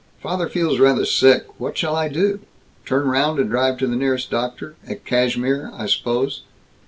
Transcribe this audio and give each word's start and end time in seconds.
"Father 0.19 0.49
feels 0.49 0.79
rather 0.79 1.05
sick. 1.05 1.45
What 1.59 1.77
shall 1.77 1.95
I 1.95 2.07
do? 2.07 2.39
Turn 2.87 3.05
round 3.05 3.37
and 3.39 3.47
drive 3.51 3.77
to 3.77 3.85
the 3.87 3.95
nearest 3.95 4.31
doctor 4.31 4.73
at 4.89 5.05
Cashmere, 5.05 5.69
I 5.77 5.85
suppose?" 5.85 6.41